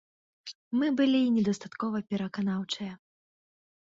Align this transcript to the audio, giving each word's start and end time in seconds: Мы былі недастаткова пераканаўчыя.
Мы 0.83 0.87
былі 1.01 1.19
недастаткова 1.35 2.01
пераканаўчыя. 2.13 2.93